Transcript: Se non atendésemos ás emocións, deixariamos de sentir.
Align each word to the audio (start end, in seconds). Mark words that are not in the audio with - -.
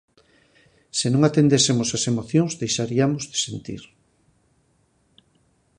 Se 0.97 1.07
non 1.13 1.21
atendésemos 1.23 1.89
ás 1.97 2.03
emocións, 2.11 2.51
deixariamos 2.61 3.23
de 3.31 3.37
sentir. 3.45 3.83